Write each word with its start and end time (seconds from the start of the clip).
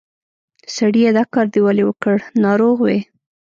سړیه! 0.75 1.09
دا 1.17 1.23
کار 1.33 1.47
دې 1.53 1.59
ولې 1.65 1.83
وکړ؟ 1.89 2.17
ناروغ 2.43 2.77
وې؟ 2.83 2.97